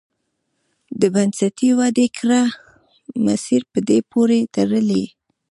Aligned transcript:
د 0.99 1.01
بنسټي 1.13 1.69
ودې 1.79 2.07
کره 2.17 2.41
مسیر 3.25 3.61
په 3.71 3.79
دې 3.87 3.99
پورې 4.11 4.39
تړلی. 4.55 5.05